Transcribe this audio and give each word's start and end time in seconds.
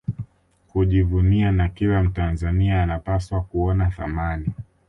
kujivunia 0.67 1.51
na 1.51 1.69
kila 1.69 2.03
Mtanzania 2.03 2.83
anapaswa 2.83 3.41
kuona 3.41 3.87
thamani 3.89 4.47